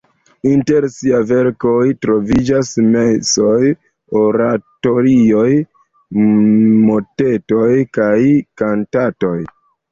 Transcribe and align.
Inter 0.51 0.85
siaj 0.93 1.19
verkoj 1.31 1.83
troviĝas 2.05 2.71
mesoj, 2.95 3.69
oratorioj, 4.23 5.47
motetoj 6.81 7.71
kaj 8.01 8.13
kantatoj. 8.65 9.39